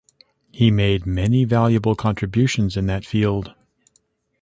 [0.51, 3.53] He made many valuable contributions in that field.